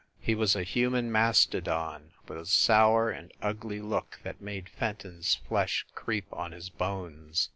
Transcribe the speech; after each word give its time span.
He 0.19 0.33
was 0.33 0.55
a 0.55 0.63
human 0.63 1.11
masto 1.11 1.63
don, 1.63 2.13
with 2.27 2.39
a 2.39 2.47
sour 2.47 3.11
and 3.11 3.31
ugly 3.39 3.79
look 3.81 4.19
that 4.23 4.41
made 4.41 4.67
Fenton 4.67 5.19
s 5.19 5.35
flesh 5.35 5.85
creep 5.93 6.25
on 6.33 6.53
his 6.53 6.71
bones. 6.71 7.49